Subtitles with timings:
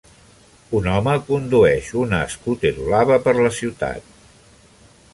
[0.79, 4.13] Un home condueix una escúter blava per la ciutat